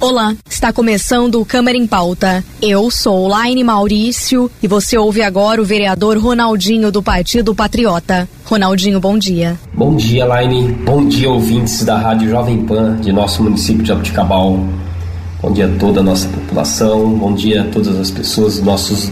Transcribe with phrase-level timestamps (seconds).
[0.00, 2.44] Olá, está começando o Câmara em Pauta.
[2.62, 8.28] Eu sou Laine Maurício e você ouve agora o vereador Ronaldinho do Partido Patriota.
[8.44, 9.58] Ronaldinho, bom dia.
[9.74, 10.70] Bom dia, Laine.
[10.70, 14.60] Bom dia, ouvintes da Rádio Jovem Pan de nosso município de Abuticabal.
[15.42, 17.10] Bom dia a toda a nossa população.
[17.14, 19.10] Bom dia a todas as pessoas nossos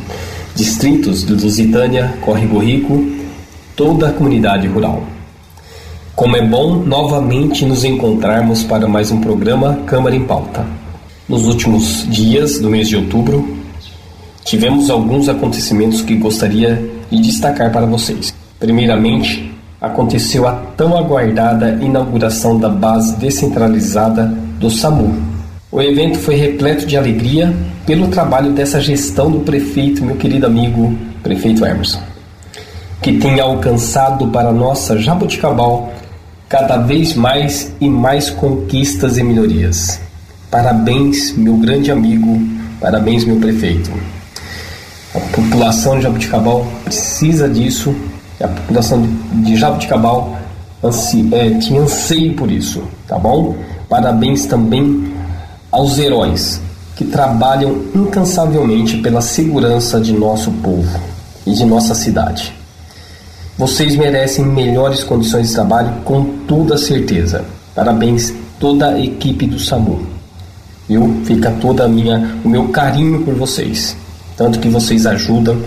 [0.54, 3.04] distritos do Lusitânia, Córrego Rico,
[3.74, 5.02] toda a comunidade rural.
[6.16, 10.75] Como é bom novamente nos encontrarmos para mais um programa Câmara em Pauta.
[11.28, 13.56] Nos últimos dias do mês de outubro,
[14.44, 18.32] tivemos alguns acontecimentos que gostaria de destacar para vocês.
[18.60, 24.26] Primeiramente, aconteceu a tão aguardada inauguração da base descentralizada
[24.60, 25.20] do SAMU.
[25.72, 27.52] O evento foi repleto de alegria
[27.84, 32.00] pelo trabalho dessa gestão do prefeito, meu querido amigo prefeito Emerson,
[33.02, 35.92] que tem alcançado para nossa Jaboticabal
[36.48, 40.05] cada vez mais e mais conquistas e melhorias.
[40.50, 42.40] Parabéns, meu grande amigo,
[42.80, 43.90] parabéns, meu prefeito.
[45.14, 47.94] A população de Jabuticabal precisa disso,
[48.40, 50.38] a população de Jabuticabal
[50.82, 53.56] ansi, é, tinha anseio por isso, tá bom?
[53.88, 55.12] Parabéns também
[55.70, 56.60] aos heróis
[56.94, 60.98] que trabalham incansavelmente pela segurança de nosso povo
[61.46, 62.54] e de nossa cidade.
[63.58, 67.44] Vocês merecem melhores condições de trabalho com toda certeza.
[67.74, 70.15] Parabéns toda a equipe do SAMU.
[70.88, 71.20] Viu?
[71.24, 73.96] Fica toda a minha o meu carinho por vocês.
[74.36, 75.58] Tanto que vocês ajudam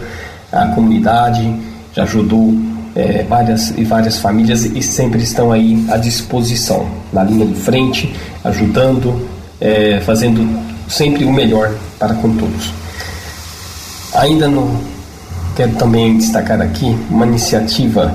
[0.52, 1.54] a comunidade,
[1.94, 2.54] já ajudou
[2.96, 8.14] é, várias e várias famílias e sempre estão aí à disposição, na linha de frente,
[8.44, 9.28] ajudando,
[9.60, 10.48] é, fazendo
[10.88, 12.74] sempre o melhor para com todos.
[14.14, 14.80] Ainda no
[15.56, 18.14] quero também destacar aqui uma iniciativa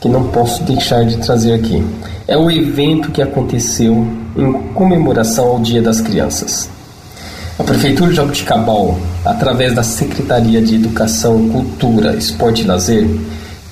[0.00, 1.84] que não posso deixar de trazer aqui.
[2.26, 4.06] É o evento que aconteceu
[4.40, 6.68] em comemoração ao Dia das Crianças.
[7.58, 13.06] A Prefeitura de Jabuticabal, através da Secretaria de Educação, Cultura, Esporte e Lazer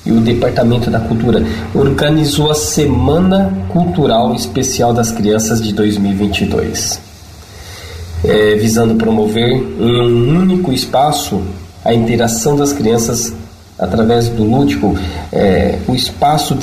[0.05, 1.43] e o Departamento da Cultura,
[1.73, 7.01] organizou a Semana Cultural Especial das Crianças de 2022,
[8.23, 11.41] é, visando promover em um único espaço
[11.83, 13.33] a interação das crianças
[13.77, 14.95] através do lúdico,
[15.31, 16.53] é, o espaço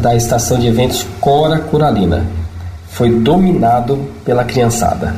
[0.00, 2.39] da estação de eventos Cora Coralina
[3.00, 5.16] foi dominado pela criançada,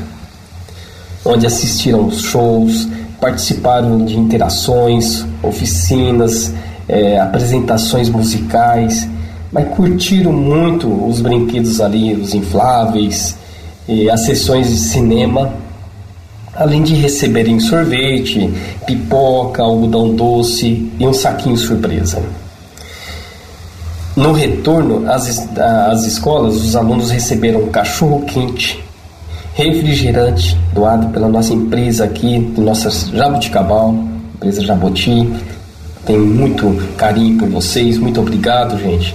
[1.24, 2.86] onde assistiram shows,
[3.20, 6.54] participaram de interações, oficinas,
[6.88, 9.08] é, apresentações musicais,
[9.50, 13.36] mas curtiram muito os brinquedos ali, os infláveis,
[14.12, 15.52] as sessões de cinema
[16.54, 18.48] além de receberem sorvete,
[18.86, 22.22] pipoca, algodão doce e um saquinho surpresa.
[24.14, 28.82] No retorno às, às escolas, os alunos receberam cachorro quente,
[29.54, 33.94] refrigerante doado pela nossa empresa aqui, nossa Jabuticabal,
[34.34, 35.32] empresa Jaboti.
[36.04, 39.14] Tenho muito carinho por vocês, muito obrigado, gente.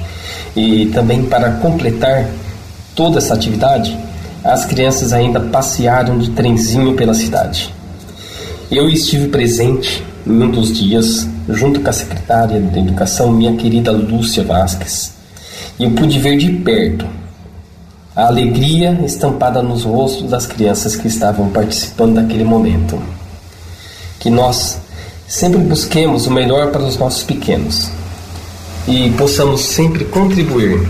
[0.56, 2.25] E também para completar
[2.96, 3.96] toda essa atividade,
[4.44, 7.72] as crianças ainda passearam de trenzinho pela cidade.
[8.72, 13.91] Eu estive presente em um dos dias, junto com a secretária de Educação, minha querida
[13.91, 15.13] Lúcia Vasques,
[15.80, 17.06] e eu pude ver de perto
[18.16, 23.00] a alegria estampada nos rostos das crianças que estavam participando daquele momento.
[24.19, 24.80] Que nós
[25.28, 27.91] sempre busquemos o melhor para os nossos pequenos
[28.88, 30.90] e possamos sempre contribuir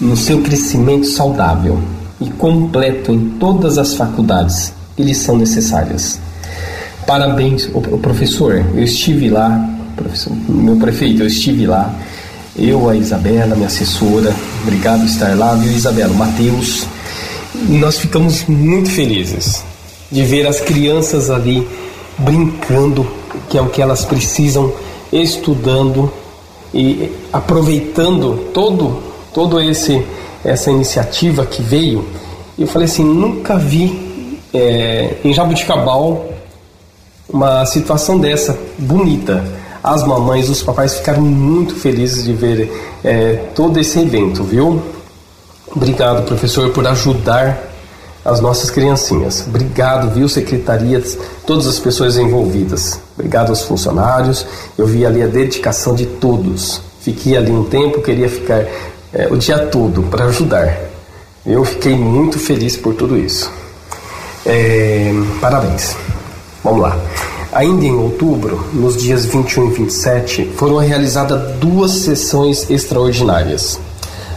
[0.00, 1.82] no seu crescimento saudável
[2.20, 6.18] e completo em todas as faculdades que lhes são necessárias.
[7.06, 8.64] Parabéns, o professor.
[8.74, 9.68] Eu estive lá,
[10.48, 11.94] meu prefeito, eu estive lá.
[12.56, 16.12] Eu, a Isabela, minha assessora, obrigado por estar lá, viu, Isabela?
[16.12, 16.86] O Matheus.
[17.68, 19.64] Nós ficamos muito felizes
[20.10, 21.66] de ver as crianças ali
[22.18, 23.06] brincando,
[23.48, 24.72] que é o que elas precisam,
[25.12, 26.12] estudando
[26.74, 29.02] e aproveitando todo
[29.32, 30.02] todo esse
[30.44, 32.04] essa iniciativa que veio,
[32.58, 36.31] eu falei assim, nunca vi é, em Jabuticabal
[37.32, 39.44] uma situação dessa, bonita.
[39.82, 42.70] As mamães, os papais ficaram muito felizes de ver
[43.02, 44.80] é, todo esse evento, viu?
[45.74, 47.72] Obrigado, professor, por ajudar
[48.24, 49.44] as nossas criancinhas.
[49.48, 53.00] Obrigado, viu, secretarias, todas as pessoas envolvidas.
[53.16, 54.46] Obrigado aos funcionários.
[54.78, 56.80] Eu vi ali a dedicação de todos.
[57.00, 58.64] Fiquei ali um tempo, queria ficar
[59.12, 60.78] é, o dia todo para ajudar.
[61.44, 63.50] Eu fiquei muito feliz por tudo isso.
[64.46, 65.96] É, parabéns.
[66.62, 66.96] Vamos lá.
[67.52, 73.78] Ainda em outubro, nos dias 21 e 27, foram realizadas duas sessões extraordinárias.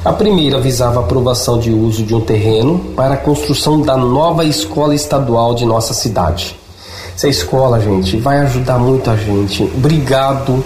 [0.03, 4.43] A primeira visava a aprovação de uso de um terreno para a construção da nova
[4.43, 6.55] escola estadual de nossa cidade.
[7.15, 9.63] Essa escola, gente, vai ajudar muito a gente.
[9.63, 10.63] Obrigado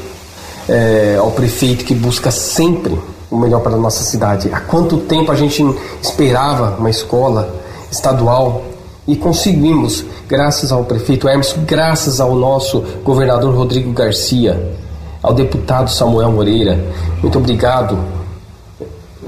[0.68, 2.98] é, ao prefeito que busca sempre
[3.30, 4.50] o melhor para a nossa cidade.
[4.52, 5.64] Há quanto tempo a gente
[6.02, 7.54] esperava uma escola
[7.92, 8.64] estadual
[9.10, 14.78] e conseguimos, graças ao prefeito Hermes, graças ao nosso governador Rodrigo Garcia,
[15.22, 16.80] ao deputado Samuel Moreira.
[17.20, 17.98] Muito obrigado.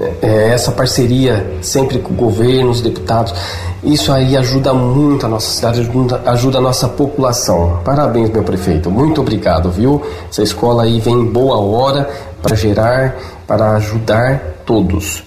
[0.00, 3.34] É, é essa parceria sempre com o governo, os deputados,
[3.82, 5.90] isso aí ajuda muito a nossa cidade,
[6.26, 7.80] ajuda, a nossa população.
[7.84, 8.88] Parabéns, meu prefeito.
[8.88, 10.00] Muito obrigado, viu?
[10.30, 12.08] Essa escola aí vem em boa hora
[12.40, 13.16] para gerar,
[13.48, 15.24] para ajudar todos.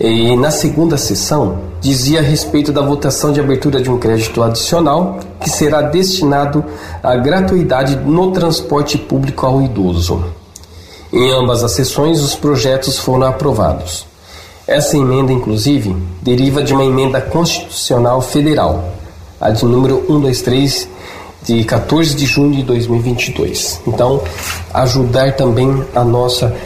[0.00, 5.20] E na segunda sessão, dizia a respeito da votação de abertura de um crédito adicional
[5.38, 6.64] que será destinado
[7.02, 10.24] à gratuidade no transporte público ao idoso.
[11.12, 14.06] Em ambas as sessões, os projetos foram aprovados.
[14.66, 18.82] Essa emenda, inclusive, deriva de uma emenda constitucional federal,
[19.38, 20.88] a de número 123
[21.42, 23.82] de 14 de junho de 2022.
[23.86, 24.22] Então,
[24.72, 26.56] ajudar também a nossa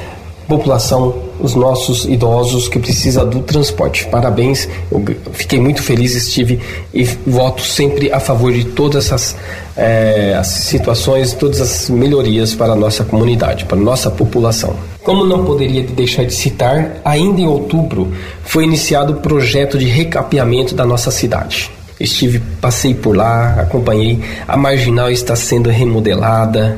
[0.47, 4.07] população, os nossos idosos que precisam do transporte.
[4.07, 5.03] Parabéns, eu
[5.33, 6.61] fiquei muito feliz, estive
[6.93, 9.37] e voto sempre a favor de todas essas
[9.77, 14.75] é, as situações, todas as melhorias para a nossa comunidade, para a nossa população.
[15.03, 20.75] Como não poderia deixar de citar, ainda em outubro foi iniciado o projeto de recapeamento
[20.75, 21.71] da nossa cidade.
[21.99, 24.21] Estive, passei por lá, acompanhei.
[24.49, 26.77] A marginal está sendo remodelada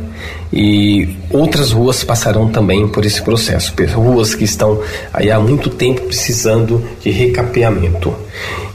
[0.53, 3.75] e outras ruas passarão também por esse processo.
[3.95, 4.81] Ruas que estão
[5.13, 8.15] aí há muito tempo precisando de recapeamento.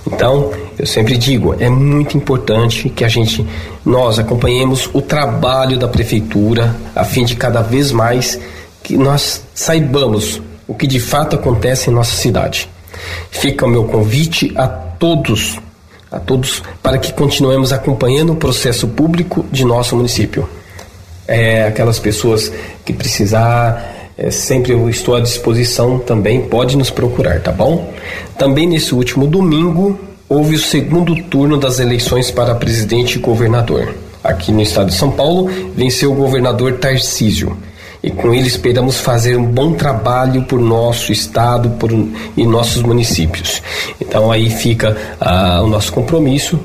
[0.06, 3.46] Então, eu sempre digo, é muito importante que a gente,
[3.86, 8.40] nós acompanhemos o trabalho da prefeitura, a fim de cada vez mais
[8.82, 12.68] que nós saibamos o que de fato acontece em nossa cidade.
[13.30, 15.60] Fica o meu convite a todos
[16.12, 20.48] a todos para que continuemos acompanhando o processo público de nosso município.
[21.28, 22.52] É, aquelas pessoas
[22.84, 27.94] que precisar, é, sempre eu estou à disposição também, pode nos procurar, tá bom?
[28.38, 29.98] Também nesse último domingo
[30.28, 33.96] houve o segundo turno das eleições para presidente e governador.
[34.24, 37.58] Aqui no estado de São Paulo, venceu o governador Tarcísio
[38.04, 43.62] e com ele esperamos fazer um bom trabalho por nosso estado por, e nossos municípios.
[44.00, 46.60] Então aí fica ah, o nosso compromisso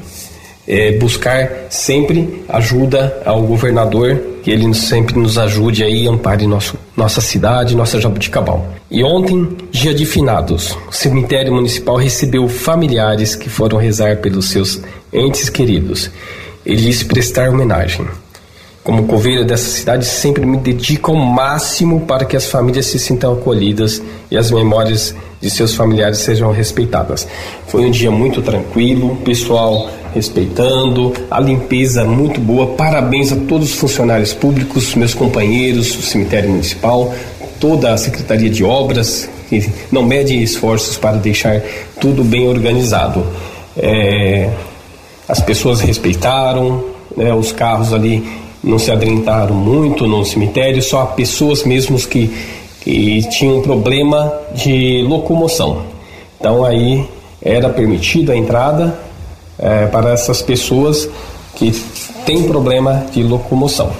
[0.66, 7.20] é, buscar sempre ajuda ao governador, que ele sempre nos ajude aí, ampare nosso, nossa
[7.20, 8.66] cidade, nossa Jabuticabal.
[8.90, 14.80] E ontem, dia de finados, o cemitério municipal recebeu familiares que foram rezar pelos seus
[15.12, 16.10] entes queridos.
[16.64, 18.06] Ele disse prestar homenagem.
[18.86, 23.32] Como coveiro dessa cidade, sempre me dedico ao máximo para que as famílias se sintam
[23.32, 24.00] acolhidas
[24.30, 27.26] e as memórias de seus familiares sejam respeitadas.
[27.66, 32.76] Foi um dia muito tranquilo, pessoal respeitando, a limpeza muito boa.
[32.76, 37.12] Parabéns a todos os funcionários públicos, meus companheiros, o cemitério municipal,
[37.58, 41.60] toda a Secretaria de Obras, que não mede esforços para deixar
[42.00, 43.26] tudo bem organizado.
[43.76, 44.48] É,
[45.28, 46.84] as pessoas respeitaram,
[47.16, 52.34] né, os carros ali não se adentraram muito no cemitério, só pessoas mesmos que,
[52.80, 55.82] que tinham problema de locomoção.
[56.38, 57.08] Então aí
[57.40, 58.98] era permitida a entrada
[59.56, 61.08] é, para essas pessoas
[61.54, 61.70] que
[62.26, 63.90] têm problema de locomoção.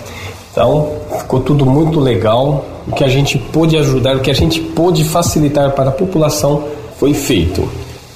[0.51, 2.65] Então ficou tudo muito legal.
[2.89, 6.65] O que a gente pôde ajudar, o que a gente pôde facilitar para a população
[6.99, 7.69] foi feito.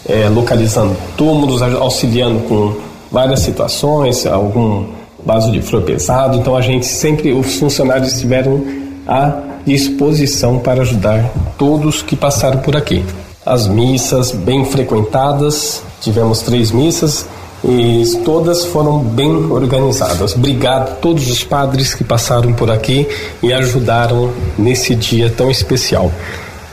[0.08, 2.74] É, localizando túmulos, auxiliando com
[3.10, 4.84] várias situações, algum
[5.24, 6.38] vaso de flor pesado.
[6.38, 8.64] Então a gente sempre, os funcionários estiveram
[9.06, 13.04] à disposição para ajudar todos que passaram por aqui.
[13.44, 17.26] As missas bem frequentadas, tivemos três missas
[17.64, 20.34] e todas foram bem organizadas.
[20.34, 23.06] Obrigado a todos os padres que passaram por aqui
[23.42, 26.10] e ajudaram nesse dia tão especial.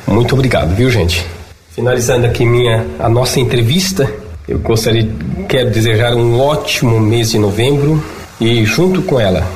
[0.08, 1.25] Muito obrigado, viu, gente?
[1.72, 4.10] Finalizando aqui minha a nossa entrevista,
[4.48, 5.10] eu gostaria
[5.48, 8.04] quero desejar um ótimo mês de novembro,
[8.39, 9.48] e, junto com ela,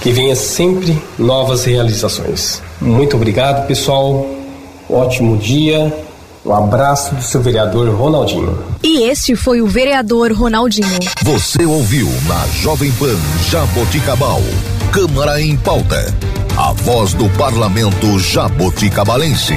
[0.00, 2.62] que venha sempre novas realizações.
[2.80, 4.26] Muito obrigado, pessoal.
[4.88, 5.92] Ótimo dia.
[6.44, 8.58] Um abraço do seu vereador Ronaldinho.
[8.82, 10.98] E este foi o vereador Ronaldinho.
[11.22, 13.16] Você ouviu na Jovem Pan
[13.48, 14.42] Jaboticabal.
[14.90, 16.12] Câmara em pauta.
[16.56, 19.54] A voz do parlamento jaboticabalense.